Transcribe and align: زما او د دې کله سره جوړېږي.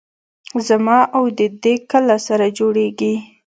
زما 0.67 0.99
او 1.17 1.23
د 1.39 1.41
دې 1.63 1.75
کله 1.91 2.15
سره 2.27 2.45
جوړېږي. 2.57 3.13